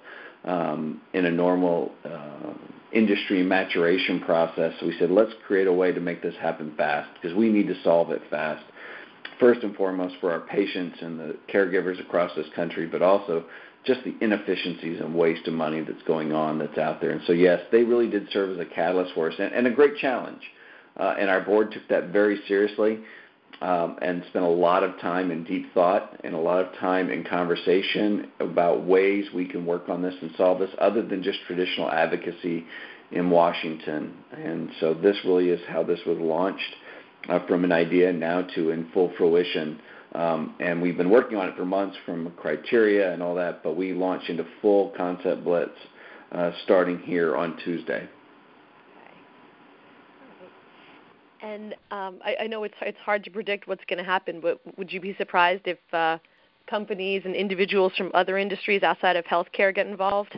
um, 0.44 1.02
in 1.12 1.26
a 1.26 1.30
normal 1.30 1.92
uh, 2.06 2.54
industry 2.94 3.42
maturation 3.42 4.20
process. 4.20 4.72
So 4.80 4.86
we 4.86 4.96
said, 4.98 5.10
let's 5.10 5.32
create 5.46 5.66
a 5.66 5.72
way 5.72 5.92
to 5.92 6.00
make 6.00 6.22
this 6.22 6.34
happen 6.40 6.74
fast 6.76 7.10
because 7.14 7.36
we 7.36 7.50
need 7.50 7.66
to 7.68 7.82
solve 7.82 8.10
it 8.10 8.22
fast. 8.30 8.64
First 9.40 9.62
and 9.62 9.74
foremost 9.74 10.14
for 10.20 10.30
our 10.30 10.40
patients 10.40 10.98
and 11.00 11.18
the 11.18 11.36
caregivers 11.52 12.00
across 12.00 12.30
this 12.36 12.46
country, 12.54 12.86
but 12.86 13.02
also 13.02 13.44
just 13.84 14.00
the 14.04 14.14
inefficiencies 14.20 15.00
and 15.00 15.14
waste 15.14 15.46
of 15.46 15.54
money 15.54 15.82
that's 15.82 16.02
going 16.06 16.32
on 16.32 16.58
that's 16.58 16.78
out 16.78 17.00
there. 17.00 17.10
And 17.10 17.20
so, 17.26 17.32
yes, 17.32 17.60
they 17.70 17.82
really 17.82 18.08
did 18.08 18.28
serve 18.32 18.58
as 18.58 18.58
a 18.58 18.74
catalyst 18.74 19.12
for 19.14 19.30
us 19.30 19.34
and, 19.38 19.52
and 19.52 19.66
a 19.66 19.70
great 19.70 19.96
challenge. 19.96 20.40
Uh, 20.96 21.16
and 21.18 21.28
our 21.28 21.40
board 21.40 21.72
took 21.72 21.86
that 21.88 22.10
very 22.10 22.40
seriously 22.46 23.00
um, 23.60 23.96
and 24.02 24.24
spent 24.28 24.44
a 24.44 24.48
lot 24.48 24.82
of 24.82 24.98
time 25.00 25.30
in 25.30 25.44
deep 25.44 25.72
thought 25.74 26.20
and 26.24 26.34
a 26.34 26.38
lot 26.38 26.64
of 26.64 26.74
time 26.78 27.10
in 27.10 27.24
conversation 27.24 28.30
about 28.40 28.84
ways 28.84 29.26
we 29.34 29.46
can 29.46 29.64
work 29.64 29.88
on 29.88 30.02
this 30.02 30.14
and 30.20 30.30
solve 30.36 30.58
this 30.58 30.70
other 30.80 31.02
than 31.02 31.22
just 31.22 31.38
traditional 31.46 31.90
advocacy 31.90 32.64
in 33.12 33.30
Washington. 33.30 34.14
And 34.32 34.70
so 34.80 34.94
this 34.94 35.16
really 35.24 35.50
is 35.50 35.60
how 35.68 35.82
this 35.82 36.00
was 36.06 36.18
launched 36.18 36.74
uh, 37.28 37.40
from 37.46 37.64
an 37.64 37.72
idea 37.72 38.12
now 38.12 38.42
to 38.54 38.70
in 38.70 38.90
full 38.92 39.12
fruition. 39.16 39.80
Um, 40.14 40.54
and 40.60 40.80
we've 40.80 40.96
been 40.96 41.10
working 41.10 41.38
on 41.38 41.48
it 41.48 41.56
for 41.56 41.64
months 41.64 41.96
from 42.04 42.32
criteria 42.36 43.12
and 43.12 43.22
all 43.22 43.34
that, 43.36 43.62
but 43.62 43.76
we 43.76 43.92
launched 43.92 44.28
into 44.28 44.46
full 44.62 44.92
concept 44.96 45.44
blitz 45.44 45.72
uh, 46.32 46.52
starting 46.64 46.98
here 47.00 47.36
on 47.36 47.56
Tuesday. 47.64 48.08
And 51.44 51.74
um, 51.90 52.20
I, 52.24 52.36
I 52.40 52.46
know 52.46 52.64
it's 52.64 52.74
it's 52.80 52.98
hard 53.04 53.22
to 53.24 53.30
predict 53.30 53.68
what's 53.68 53.84
going 53.84 53.98
to 53.98 54.04
happen, 54.04 54.40
but 54.40 54.58
would 54.78 54.90
you 54.90 54.98
be 54.98 55.14
surprised 55.16 55.66
if 55.66 55.78
uh, 55.92 56.16
companies 56.68 57.22
and 57.26 57.34
individuals 57.34 57.92
from 57.98 58.10
other 58.14 58.38
industries 58.38 58.82
outside 58.82 59.16
of 59.16 59.26
healthcare 59.26 59.74
get 59.74 59.86
involved? 59.86 60.34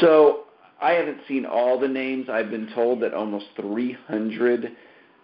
So 0.00 0.44
I 0.82 0.92
haven't 0.92 1.20
seen 1.26 1.46
all 1.46 1.80
the 1.80 1.88
names. 1.88 2.28
I've 2.28 2.50
been 2.50 2.70
told 2.74 3.00
that 3.00 3.14
almost 3.14 3.46
300 3.56 4.76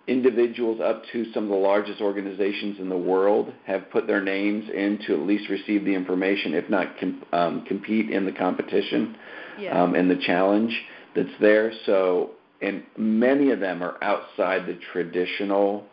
individuals 0.06 0.80
up 0.80 1.02
to 1.12 1.30
some 1.34 1.44
of 1.44 1.50
the 1.50 1.56
largest 1.56 2.00
organizations 2.00 2.78
in 2.78 2.88
the 2.88 2.96
world 2.96 3.52
have 3.66 3.90
put 3.90 4.06
their 4.06 4.22
names 4.22 4.64
in 4.74 4.98
to 5.06 5.12
at 5.12 5.26
least 5.26 5.50
receive 5.50 5.84
the 5.84 5.94
information, 5.94 6.54
if 6.54 6.70
not 6.70 6.98
com- 6.98 7.22
um, 7.34 7.64
compete 7.66 8.08
in 8.08 8.24
the 8.24 8.32
competition 8.32 9.14
yeah. 9.58 9.82
um, 9.82 9.94
and 9.94 10.10
the 10.10 10.20
challenge 10.26 10.74
that's 11.14 11.28
there. 11.38 11.70
So 11.84 12.30
and 12.60 12.82
many 12.96 13.50
of 13.50 13.60
them 13.60 13.82
are 13.82 14.02
outside 14.02 14.66
the 14.66 14.78
traditional 14.92 15.84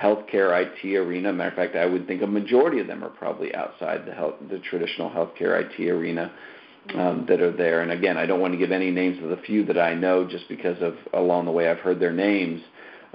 healthcare 0.00 0.60
IT 0.60 0.96
arena. 0.96 1.32
Matter 1.32 1.50
of 1.50 1.56
fact, 1.56 1.76
I 1.76 1.86
would 1.86 2.06
think 2.06 2.22
a 2.22 2.26
majority 2.26 2.80
of 2.80 2.86
them 2.86 3.04
are 3.04 3.10
probably 3.10 3.54
outside 3.54 4.06
the 4.06 4.12
health, 4.12 4.34
the 4.50 4.58
traditional 4.58 5.10
healthcare 5.10 5.60
IT 5.60 5.88
arena 5.88 6.32
um, 6.94 7.24
that 7.28 7.40
are 7.40 7.56
there. 7.56 7.82
And 7.82 7.92
again, 7.92 8.16
I 8.16 8.26
don't 8.26 8.40
want 8.40 8.52
to 8.52 8.58
give 8.58 8.72
any 8.72 8.90
names 8.90 9.22
of 9.22 9.30
the 9.30 9.36
few 9.38 9.64
that 9.66 9.78
I 9.78 9.94
know 9.94 10.26
just 10.26 10.48
because 10.48 10.80
of 10.82 10.96
along 11.12 11.46
the 11.46 11.52
way 11.52 11.68
I've 11.68 11.78
heard 11.78 12.00
their 12.00 12.12
names. 12.12 12.60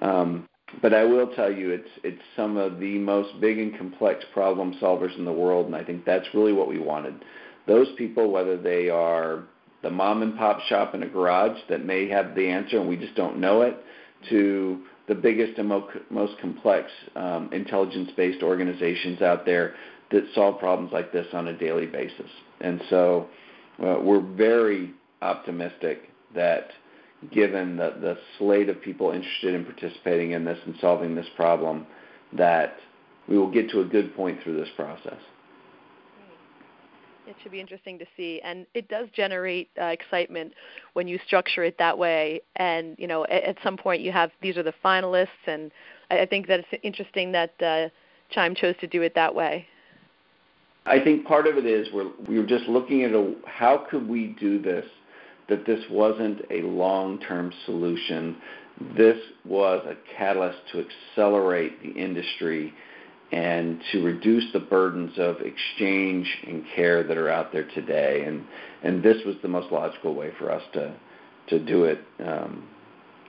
Um, 0.02 0.48
but 0.82 0.94
I 0.94 1.04
will 1.04 1.28
tell 1.28 1.52
you, 1.52 1.72
it's 1.72 1.90
it's 2.04 2.22
some 2.36 2.56
of 2.56 2.80
the 2.80 3.00
most 3.00 3.40
big 3.42 3.58
and 3.58 3.76
complex 3.76 4.24
problem 4.34 4.76
solvers 4.82 5.18
in 5.18 5.26
the 5.26 5.32
world, 5.32 5.66
and 5.66 5.76
I 5.76 5.84
think 5.84 6.06
that's 6.06 6.28
really 6.34 6.54
what 6.54 6.68
we 6.68 6.78
wanted 6.78 7.16
those 7.70 7.88
people, 7.98 8.32
whether 8.32 8.58
they 8.58 8.90
are 8.90 9.44
the 9.82 9.90
mom 9.90 10.22
and 10.22 10.38
pop 10.38 10.60
shop 10.62 10.94
in 10.94 11.04
a 11.04 11.08
garage 11.08 11.58
that 11.70 11.86
may 11.86 12.08
have 12.10 12.36
the 12.36 12.48
answer 12.48 12.80
and 12.80 12.90
we 12.90 12.98
just 12.98 13.16
don't 13.16 13.40
know 13.40 13.62
it, 13.62 13.78
to 14.30 14.82
the 15.08 15.16
biggest 15.16 15.58
and 15.58 15.68
most 16.10 16.40
complex 16.40 16.92
um, 17.16 17.50
intelligence 17.52 18.12
based 18.18 18.44
organizations 18.44 19.22
out 19.22 19.46
there 19.46 19.76
that 20.12 20.24
solve 20.36 20.60
problems 20.60 20.92
like 20.92 21.12
this 21.12 21.28
on 21.34 21.48
a 21.48 21.58
daily 21.58 21.86
basis. 21.86 22.30
And 22.62 22.82
so 22.90 23.28
uh, 23.82 23.98
we're 24.02 24.22
very 24.22 24.92
optimistic 25.22 26.10
that 26.36 26.70
given 27.32 27.78
the, 27.78 27.96
the 28.02 28.18
slate 28.38 28.70
of 28.70 28.82
people 28.82 29.12
interested 29.12 29.54
in 29.54 29.66
participating 29.66 30.32
in 30.32 30.46
this 30.46 30.60
and 30.66 30.76
solving 30.80 31.16
this 31.16 31.28
problem, 31.36 31.86
that 32.34 32.78
we 33.28 33.38
will 33.38 33.52
get 33.52 33.70
to 33.72 33.82
a 33.82 33.86
good 33.86 34.16
point 34.16 34.42
through 34.44 34.58
this 34.58 34.70
process. 34.76 35.20
It 37.30 37.36
should 37.44 37.52
be 37.52 37.60
interesting 37.60 38.00
to 38.00 38.06
see, 38.18 38.42
and 38.44 38.66
it 38.74 38.90
does 38.90 39.08
generate 39.16 39.70
uh, 39.80 39.86
excitement 39.86 40.52
when 40.94 41.08
you 41.08 41.20
structure 41.28 41.64
it 41.64 41.78
that 41.78 41.96
way. 41.96 42.42
And 42.56 42.96
you 42.98 43.06
know, 43.06 43.24
at, 43.26 43.44
at, 43.44 43.58
some 43.64 43.78
point, 43.78 44.02
you 44.02 44.12
have 44.12 44.32
these 44.42 44.58
are 44.58 44.64
the 44.64 44.74
finalists, 44.84 45.28
and 45.46 45.72
I, 46.10 46.22
I 46.22 46.26
think 46.26 46.48
that 46.48 46.62
it's 46.62 46.82
interesting 46.84 47.32
that 47.34 47.54
uh, 47.62 47.90
Chime 48.32 48.56
chose 48.56 48.74
to 48.82 48.88
do 48.88 49.04
it 49.04 49.14
that 49.14 49.34
way. 49.34 49.68
I 50.88 51.00
think 51.00 51.28
part 51.28 51.46
of 51.46 51.58
it 51.58 51.68
is 51.68 51.88
we're 51.94 52.10
we 52.28 52.40
were 52.40 52.48
just 52.48 52.66
looking 52.66 53.04
at 53.04 53.12
a, 53.12 53.36
how 53.46 53.86
could 53.90 54.10
we 54.10 54.36
do 54.40 54.60
this 54.60 54.86
that 55.50 55.68
this 55.68 55.84
wasn't 55.92 56.42
a 56.50 56.62
long-term 56.62 57.54
solution. 57.66 58.38
This 58.98 59.18
was 59.46 59.86
a 59.86 59.96
catalyst 60.18 60.60
to 60.72 60.84
accelerate 60.86 61.82
the 61.84 61.90
industry 61.90 62.74
and 63.32 63.82
to 63.92 64.04
reduce 64.04 64.46
the 64.54 64.60
burdens 64.60 65.12
of 65.18 65.38
exchange 65.42 66.28
and 66.48 66.64
care 66.76 67.04
that 67.04 67.18
are 67.18 67.30
out 67.30 67.52
there 67.52 67.68
today. 67.76 68.24
And 68.26 68.46
and 68.84 69.04
this 69.04 69.18
was 69.26 69.36
the 69.42 69.48
most 69.48 69.72
logical 69.72 70.16
way 70.16 70.32
for 70.38 70.52
us 70.52 70.64
to 70.74 70.96
to 71.50 71.60
do 71.60 71.86
it. 71.86 72.00
Um, 72.26 72.68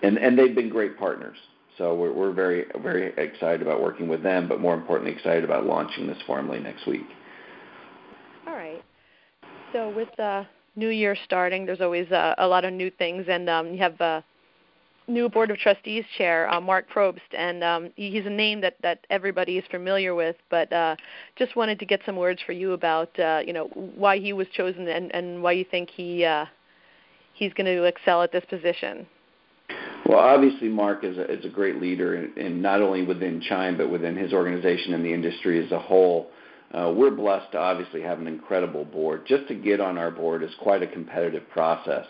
and 0.02 0.18
and 0.18 0.38
they've 0.38 0.54
been 0.54 0.70
great 0.70 0.98
partners. 0.98 1.36
So 1.76 1.94
we're 1.94 2.12
we're 2.12 2.32
very 2.32 2.66
very 2.82 3.12
excited 3.16 3.62
about 3.62 3.82
working 3.82 4.08
with 4.08 4.22
them, 4.22 4.48
but 4.48 4.60
more 4.60 4.74
importantly, 4.74 5.14
excited 5.14 5.44
about 5.44 5.66
launching 5.66 6.06
this 6.06 6.18
formally 6.26 6.60
next 6.60 6.86
week. 6.86 7.06
All 8.46 8.54
right. 8.54 8.82
So 9.72 9.90
with 9.90 10.08
the 10.16 10.46
new 10.76 10.88
year 10.88 11.16
starting, 11.24 11.66
there's 11.66 11.80
always 11.80 12.10
uh, 12.10 12.34
a 12.38 12.46
lot 12.46 12.64
of 12.64 12.72
new 12.72 12.90
things, 12.90 13.26
and 13.28 13.48
um, 13.48 13.72
you 13.72 13.78
have 13.78 14.00
uh, 14.00 14.20
new 15.10 15.28
board 15.28 15.50
of 15.50 15.58
trustees 15.58 16.04
chair, 16.16 16.48
uh, 16.52 16.60
Marc 16.60 16.88
Probst, 16.90 17.20
and 17.36 17.62
um, 17.62 17.90
he's 17.96 18.24
a 18.24 18.30
name 18.30 18.60
that 18.62 18.76
that 18.82 19.06
everybody 19.10 19.58
is 19.58 19.64
familiar 19.70 20.14
with. 20.14 20.36
But 20.50 20.72
uh, 20.72 20.96
just 21.36 21.56
wanted 21.56 21.78
to 21.80 21.86
get 21.86 22.00
some 22.06 22.16
words 22.16 22.40
for 22.46 22.52
you 22.52 22.72
about 22.72 23.18
uh, 23.18 23.42
you 23.44 23.52
know 23.52 23.66
why 23.74 24.18
he 24.18 24.32
was 24.32 24.46
chosen 24.56 24.88
and, 24.88 25.14
and 25.14 25.42
why 25.42 25.52
you 25.52 25.64
think 25.70 25.90
he 25.90 26.24
uh, 26.24 26.46
he's 27.34 27.52
going 27.52 27.66
to 27.66 27.84
excel 27.84 28.22
at 28.22 28.32
this 28.32 28.44
position. 28.48 29.06
Well, 30.06 30.18
obviously, 30.18 30.68
Marc 30.68 31.04
is 31.04 31.18
a, 31.18 31.30
is 31.30 31.44
a 31.44 31.48
great 31.48 31.80
leader, 31.80 32.24
in 32.36 32.62
not 32.62 32.80
only 32.80 33.02
within 33.02 33.40
Chime 33.40 33.76
but 33.76 33.90
within 33.90 34.16
his 34.16 34.32
organization 34.32 34.94
and 34.94 35.04
the 35.04 35.12
industry 35.12 35.64
as 35.64 35.70
a 35.72 35.78
whole. 35.78 36.30
Uh, 36.72 36.92
we're 36.96 37.10
blessed 37.10 37.50
to 37.50 37.58
obviously 37.58 38.00
have 38.00 38.20
an 38.20 38.28
incredible 38.28 38.84
board. 38.84 39.26
Just 39.26 39.48
to 39.48 39.54
get 39.56 39.80
on 39.80 39.98
our 39.98 40.10
board 40.10 40.44
is 40.44 40.50
quite 40.60 40.82
a 40.82 40.86
competitive 40.86 41.48
process 41.50 42.06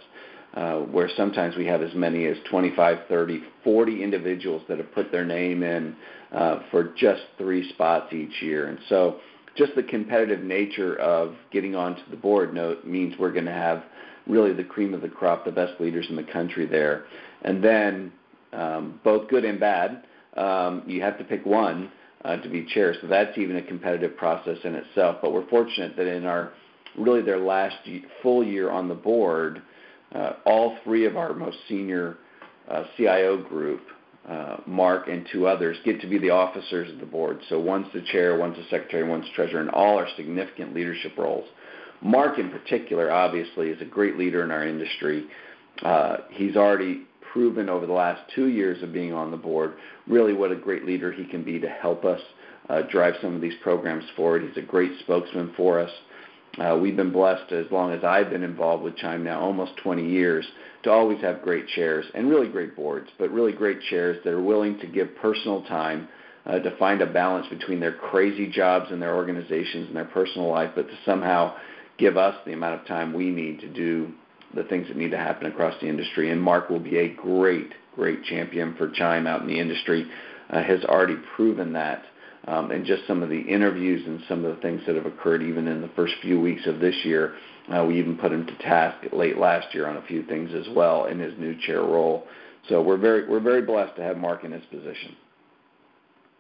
uh, 0.55 0.79
where 0.81 1.09
sometimes 1.17 1.57
we 1.57 1.67
have 1.67 1.83
as 1.83 1.95
many 1.95 2.27
as 2.27 2.37
25, 2.51 3.07
30, 3.09 3.43
40 3.63 4.03
individuals 4.03 4.63
that 4.69 4.79
have 4.79 4.93
put 4.93 5.13
their 5.13 5.25
name 5.25 5.63
in 5.63 5.95
uh, 6.33 6.61
for 6.71 6.93
just 6.97 7.23
three 7.39 7.69
spots 7.71 8.13
each 8.13 8.43
year. 8.43 8.69
And 8.69 8.79
so 8.89 9.21
just 9.57 9.75
the 9.75 9.83
competitive 9.83 10.43
nature 10.43 10.97
of 10.97 11.35
getting 11.53 11.75
onto 11.75 12.03
the 12.11 12.17
board 12.17 12.55
note 12.55 12.85
means 12.85 13.15
we're 13.19 13.33
going 13.33 13.47
to 13.47 13.53
have 13.53 13.85
really 14.27 14.53
the 14.53 14.65
cream 14.65 14.95
of 14.95 15.03
the 15.03 15.09
crop, 15.09 15.45
the 15.45 15.53
best 15.53 15.81
leaders 15.81 16.07
in 16.09 16.17
the 16.17 16.23
country 16.25 16.67
there. 16.67 17.05
And 17.43 17.63
then 17.63 18.13
um, 18.53 19.01
both 19.05 19.29
good 19.29 19.45
and 19.45 19.59
bad, 19.59 20.05
um, 20.37 20.83
you 20.87 21.01
have 21.03 21.19
to 21.19 21.25
pick 21.25 21.45
one 21.45 21.91
uh, 22.25 22.37
to 22.37 22.49
be 22.49 22.65
chair. 22.67 22.95
So 23.01 23.07
that's 23.07 23.37
even 23.39 23.57
a 23.57 23.63
competitive 23.63 24.17
process 24.17 24.59
in 24.65 24.75
itself. 24.75 25.19
But 25.23 25.33
we're 25.33 25.49
fortunate 25.49 25.97
that 25.97 26.07
in 26.07 26.27
our 26.27 26.53
really 26.99 27.23
their 27.23 27.39
last 27.39 27.77
full 28.23 28.45
year 28.45 28.71
on 28.71 28.89
the 28.89 28.95
board, 28.95 29.63
all 30.45 30.77
three 30.85 31.07
of 31.07 31.17
our 31.17 31.35
most 31.35 31.59
senior 31.69 32.19
uh, 32.69 32.85
CIO 32.97 33.43
group, 33.43 33.83
uh, 34.29 34.59
Marc 34.67 35.09
and 35.09 35.27
two 35.33 35.47
others, 35.47 35.77
get 35.85 36.01
to 36.01 36.07
be 36.07 36.19
the 36.19 36.31
officers 36.31 36.93
of 36.93 36.99
the 36.99 37.07
board. 37.07 37.41
So 37.49 37.59
one's 37.59 37.87
the 37.93 38.03
chair, 38.13 38.37
one's 38.37 38.57
the 38.57 38.65
secretary, 38.71 39.09
one's 39.09 39.27
treasurer, 39.35 39.61
and 39.61 39.71
all 39.71 39.99
are 39.99 40.09
significant 40.17 40.75
leadership 40.75 41.17
roles. 41.17 41.49
Marc, 42.03 42.39
in 42.39 42.51
particular, 42.51 43.13
obviously, 43.13 43.69
is 43.69 43.81
a 43.83 43.85
great 43.85 44.17
leader 44.17 44.43
in 44.43 44.51
our 44.51 44.67
industry. 44.67 45.27
Uh, 45.83 46.19
he's 46.31 46.57
already 46.57 47.07
proven 47.33 47.69
over 47.69 47.87
the 47.87 47.93
last 47.93 48.21
two 48.35 48.49
years 48.49 48.83
of 48.83 48.93
being 48.93 49.13
on 49.13 49.31
the 49.31 49.37
board 49.37 49.75
really 50.07 50.33
what 50.33 50.51
a 50.51 50.57
great 50.57 50.85
leader 50.85 51.13
he 51.13 51.25
can 51.25 51.45
be 51.45 51.59
to 51.61 51.69
help 51.69 52.05
us 52.05 52.21
uh, 52.69 52.83
drive 52.91 53.15
some 53.23 53.35
of 53.35 53.41
these 53.41 53.55
programs 53.63 54.05
forward. 54.17 54.43
He's 54.43 54.63
a 54.63 54.67
great 54.67 54.93
spokesman 55.01 55.53
for 55.57 55.79
us. 55.79 55.91
Uh, 56.59 56.77
we've 56.81 56.97
been 56.97 57.13
blessed 57.13 57.53
as 57.53 57.67
long 57.71 57.93
as 57.93 58.03
I've 58.03 58.31
been 58.31 58.43
involved 58.43 58.83
with 58.83 58.97
Chime 58.97 59.23
now, 59.23 59.41
almost 59.41 59.77
20 59.83 60.09
years, 60.09 60.45
to 60.83 60.91
always 60.91 61.21
have 61.21 61.43
great 61.43 61.69
chairs 61.69 62.05
and 62.15 62.29
really 62.29 62.49
great 62.49 62.75
boards, 62.75 63.09
but 63.19 63.31
really 63.31 63.53
great 63.53 63.81
chairs 63.83 64.19
that 64.25 64.33
are 64.33 64.43
willing 64.43 64.79
to 64.81 64.87
give 64.87 65.15
personal 65.17 65.63
time 65.65 66.09
uh, 66.47 66.59
to 66.59 66.77
find 66.77 67.03
a 67.03 67.07
balance 67.07 67.47
between 67.49 67.79
their 67.79 67.93
crazy 67.93 68.51
jobs 68.51 68.91
and 68.91 69.01
their 69.01 69.15
organizations 69.15 69.87
and 69.89 69.97
their 69.97 70.07
personal 70.07 70.49
life, 70.49 70.71
but 70.75 70.89
to 70.89 70.95
somehow 71.05 71.55
give 71.99 72.17
us 72.17 72.35
the 72.47 72.53
amount 72.53 72.81
of 72.81 72.87
time 72.87 73.13
we 73.13 73.31
need 73.31 73.61
to 73.61 73.69
do 73.69 74.13
the 74.55 74.65
things 74.65 74.89
that 74.89 74.97
need 74.97 75.13
to 75.13 75.19
happen 75.19 75.47
across 75.47 75.75
the 75.81 75.89
industry. 75.89 76.31
And 76.31 76.41
Marc 76.41 76.69
will 76.69 76.81
be 76.81 76.99
a 76.99 77.15
great, 77.15 77.73
great 77.95 78.25
champion 78.25 78.75
for 78.77 78.91
Chime 78.91 79.27
out 79.27 79.43
in 79.43 79.47
the 79.47 79.61
industry, 79.61 80.11
uh, 80.49 80.63
has 80.63 80.83
already 80.85 81.17
proven 81.37 81.75
that 81.75 82.03
um, 82.47 82.71
and 82.71 82.85
just 82.85 83.07
some 83.07 83.23
of 83.23 83.29
the 83.29 83.41
interviews 83.41 84.03
and 84.07 84.21
some 84.29 84.45
of 84.45 84.55
the 84.55 84.63
things 84.63 84.81
that 84.87 84.97
have 84.97 85.07
occurred 85.07 85.43
even 85.43 85.69
in 85.69 85.81
the 85.81 85.91
first 85.95 86.15
few 86.23 86.41
weeks 86.41 86.67
of 86.67 86.81
this 86.81 86.95
year. 87.05 87.35
Uh, 87.73 87.85
we 87.85 87.99
even 87.99 88.17
put 88.17 88.33
him 88.33 88.47
to 88.47 88.57
task 88.59 88.97
late 89.13 89.39
last 89.39 89.75
year 89.75 89.87
on 89.87 89.97
a 89.97 90.03
few 90.03 90.23
things 90.25 90.51
as 90.55 90.67
well 90.75 91.05
in 91.07 91.19
his 91.19 91.33
new 91.39 91.57
chair 91.67 91.83
role. 91.83 92.27
So 92.69 92.83
we're 92.83 92.97
very 92.97 93.29
we're 93.29 93.41
very 93.41 93.63
blessed 93.63 93.97
to 93.97 94.03
have 94.03 94.17
Marc 94.17 94.45
in 94.45 94.53
his 94.53 94.65
position. 94.67 95.17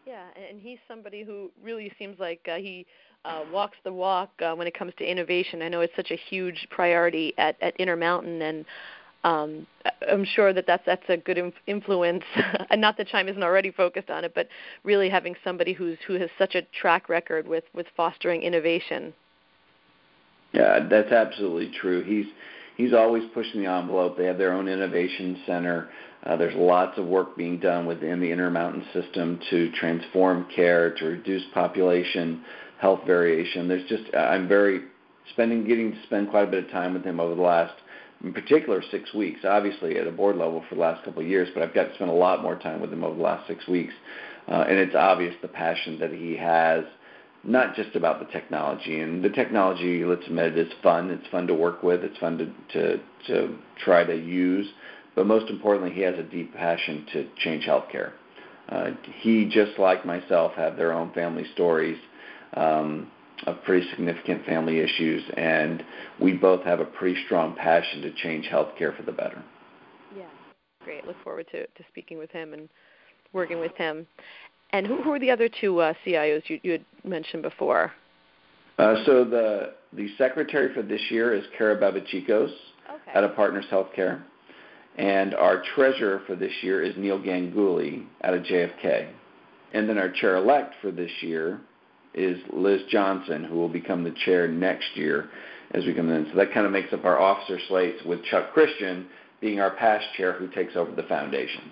Yeah, 0.06 0.24
and 0.48 0.60
he's 0.60 0.78
somebody 0.88 1.22
who 1.22 1.50
really 1.62 1.92
seems 1.98 2.18
like 2.18 2.40
uh, 2.50 2.56
he 2.56 2.86
uh, 3.24 3.42
walks 3.52 3.76
the 3.84 3.92
walk 3.92 4.30
uh, 4.42 4.54
when 4.54 4.66
it 4.66 4.76
comes 4.76 4.92
to 4.98 5.04
innovation. 5.04 5.62
I 5.62 5.68
know 5.68 5.82
it's 5.82 5.94
such 5.94 6.10
a 6.10 6.16
huge 6.16 6.66
priority 6.70 7.32
at, 7.38 7.56
at 7.62 7.76
Intermountain, 7.76 8.42
and 8.42 8.64
um, 9.24 9.66
I'm 10.10 10.24
sure 10.24 10.52
that 10.52 10.66
that's 10.66 10.84
that's 10.86 11.08
a 11.08 11.16
good 11.16 11.52
influence, 11.66 12.24
and 12.70 12.80
not 12.80 12.96
that 12.96 13.08
Chime 13.08 13.28
isn't 13.28 13.42
already 13.42 13.70
focused 13.70 14.10
on 14.10 14.24
it, 14.24 14.32
but 14.34 14.48
really 14.82 15.08
having 15.08 15.34
somebody 15.44 15.72
who's 15.72 15.98
who 16.06 16.14
has 16.14 16.30
such 16.38 16.54
a 16.54 16.62
track 16.80 17.08
record 17.08 17.46
with 17.46 17.64
with 17.74 17.86
fostering 17.96 18.42
innovation. 18.42 19.12
Yeah, 20.52 20.86
that's 20.88 21.12
absolutely 21.12 21.70
true. 21.78 22.02
He's 22.02 22.26
he's 22.76 22.94
always 22.94 23.24
pushing 23.34 23.62
the 23.62 23.70
envelope. 23.70 24.16
They 24.16 24.24
have 24.24 24.38
their 24.38 24.52
own 24.52 24.68
innovation 24.68 25.42
center. 25.46 25.90
Uh, 26.24 26.36
there's 26.36 26.54
lots 26.54 26.98
of 26.98 27.06
work 27.06 27.36
being 27.36 27.58
done 27.58 27.86
within 27.86 28.20
the 28.20 28.30
Intermountain 28.30 28.84
system 28.92 29.40
to 29.50 29.70
transform 29.72 30.46
care, 30.54 30.94
to 30.94 31.04
reduce 31.04 31.42
population 31.54 32.42
health 32.78 33.00
variation. 33.06 33.68
There's 33.68 33.88
just 33.88 34.14
I'm 34.14 34.48
very 34.48 34.82
spending 35.32 35.66
getting 35.66 35.92
to 35.92 36.02
spend 36.04 36.30
quite 36.30 36.48
a 36.48 36.50
bit 36.50 36.64
of 36.64 36.70
time 36.70 36.94
with 36.94 37.04
him 37.04 37.20
over 37.20 37.34
the 37.34 37.42
last 37.42 37.74
in 38.22 38.32
particular 38.32 38.82
six 38.90 39.12
weeks, 39.14 39.40
obviously 39.44 39.96
at 39.98 40.06
a 40.06 40.12
board 40.12 40.36
level 40.36 40.62
for 40.68 40.74
the 40.74 40.80
last 40.80 41.04
couple 41.04 41.22
of 41.22 41.28
years, 41.28 41.48
but 41.54 41.62
I've 41.62 41.74
got 41.74 41.84
to 41.84 41.94
spend 41.94 42.10
a 42.10 42.14
lot 42.14 42.42
more 42.42 42.56
time 42.56 42.80
with 42.80 42.92
him 42.92 43.02
over 43.02 43.16
the 43.16 43.22
last 43.22 43.46
six 43.46 43.66
weeks. 43.66 43.94
Uh, 44.48 44.64
and 44.68 44.78
it's 44.78 44.94
obvious 44.94 45.34
the 45.42 45.48
passion 45.48 45.98
that 46.00 46.12
he 46.12 46.36
has, 46.36 46.84
not 47.44 47.74
just 47.74 47.94
about 47.96 48.18
the 48.18 48.26
technology. 48.26 49.00
And 49.00 49.24
the 49.24 49.30
technology, 49.30 50.04
let's 50.04 50.26
admit 50.26 50.58
it, 50.58 50.66
is 50.66 50.72
fun. 50.82 51.10
It's 51.10 51.26
fun 51.28 51.46
to 51.46 51.54
work 51.54 51.82
with. 51.82 52.02
It's 52.04 52.18
fun 52.18 52.38
to, 52.38 52.52
to, 52.74 53.00
to 53.28 53.58
try 53.82 54.04
to 54.04 54.14
use. 54.14 54.66
But 55.14 55.26
most 55.26 55.50
importantly, 55.50 55.92
he 55.92 56.02
has 56.02 56.18
a 56.18 56.22
deep 56.22 56.54
passion 56.54 57.06
to 57.12 57.28
change 57.38 57.64
healthcare. 57.64 58.12
Uh, 58.68 58.90
he, 59.20 59.46
just 59.46 59.78
like 59.78 60.04
myself, 60.04 60.52
have 60.54 60.76
their 60.76 60.92
own 60.92 61.12
family 61.12 61.44
stories. 61.54 61.98
Um, 62.54 63.10
of 63.46 63.62
pretty 63.64 63.88
significant 63.90 64.44
family 64.44 64.80
issues, 64.80 65.22
and 65.36 65.82
we 66.20 66.32
both 66.32 66.62
have 66.64 66.80
a 66.80 66.84
pretty 66.84 67.22
strong 67.24 67.54
passion 67.54 68.02
to 68.02 68.12
change 68.14 68.46
healthcare 68.46 68.96
for 68.96 69.02
the 69.02 69.12
better. 69.12 69.42
Yeah, 70.16 70.24
great. 70.84 71.06
Look 71.06 71.16
forward 71.24 71.46
to, 71.52 71.66
to 71.66 71.84
speaking 71.88 72.18
with 72.18 72.30
him 72.30 72.52
and 72.52 72.68
working 73.32 73.60
with 73.60 73.74
him. 73.76 74.06
And 74.72 74.86
who, 74.86 75.02
who 75.02 75.12
are 75.12 75.18
the 75.18 75.30
other 75.30 75.48
two 75.60 75.78
uh, 75.80 75.94
CIOs 76.06 76.42
you, 76.48 76.60
you 76.62 76.72
had 76.72 76.84
mentioned 77.04 77.42
before? 77.42 77.92
Uh, 78.78 79.04
so 79.04 79.24
the 79.24 79.74
the 79.92 80.08
secretary 80.16 80.72
for 80.72 80.82
this 80.82 81.00
year 81.10 81.34
is 81.34 81.44
Cara 81.58 81.76
Babachicos 81.76 82.50
okay. 82.88 83.12
out 83.14 83.24
of 83.24 83.34
Partners 83.34 83.66
Healthcare, 83.70 84.22
and 84.96 85.34
our 85.34 85.62
treasurer 85.74 86.22
for 86.26 86.36
this 86.36 86.52
year 86.62 86.82
is 86.82 86.94
Neil 86.96 87.18
Ganguly 87.18 88.06
out 88.24 88.32
of 88.32 88.42
JFK, 88.44 89.10
and 89.74 89.88
then 89.88 89.98
our 89.98 90.10
chair 90.10 90.36
elect 90.36 90.74
for 90.80 90.90
this 90.90 91.10
year 91.20 91.60
is 92.14 92.38
Liz 92.52 92.80
Johnson, 92.90 93.44
who 93.44 93.56
will 93.56 93.68
become 93.68 94.04
the 94.04 94.14
chair 94.24 94.48
next 94.48 94.96
year. 94.96 95.30
as 95.72 95.84
we 95.86 95.94
come 95.94 96.10
in. 96.10 96.26
So 96.30 96.36
that 96.36 96.52
kind 96.52 96.66
of 96.66 96.72
makes 96.72 96.92
up 96.92 97.04
our 97.04 97.20
officer 97.20 97.58
slates 97.68 98.02
with 98.04 98.24
Chuck 98.24 98.52
Christian 98.52 99.06
being 99.40 99.60
our 99.60 99.70
past 99.70 100.04
chair 100.16 100.32
who 100.32 100.48
takes 100.48 100.74
over 100.76 100.90
the 100.92 101.04
foundation. 101.04 101.70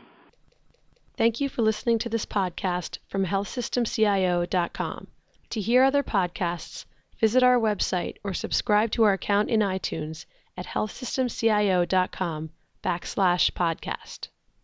Thank 1.16 1.40
you 1.40 1.49
for 1.49 1.62
listening 1.62 1.99
to 2.00 2.09
this 2.09 2.25
podcast 2.25 2.99
from 3.09 3.26
healthsystemcio.com. 3.26 5.09
To 5.50 5.61
hear 5.61 5.83
other 5.83 6.04
podcasts, 6.04 6.85
visit 7.21 7.42
our 7.42 7.59
website 7.59 8.18
or 8.23 8.33
subscribe 8.35 8.92
to 8.92 9.02
our 9.02 9.14
account 9.14 9.50
in 9.50 9.61
iTunes 9.61 10.26
at 10.57 10.66
healthsystemcio.com 10.66 12.50
backslash 12.85 13.50
podcast. 13.52 14.28